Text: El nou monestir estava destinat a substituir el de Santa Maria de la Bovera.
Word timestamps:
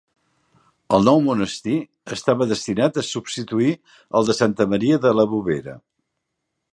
El 0.97 1.03
nou 1.07 1.19
monestir 1.25 1.75
estava 2.17 2.47
destinat 2.53 2.97
a 2.97 3.05
substituir 3.09 3.69
el 4.21 4.29
de 4.31 4.37
Santa 4.39 4.67
Maria 4.73 5.03
de 5.07 5.13
la 5.19 5.27
Bovera. 5.35 5.77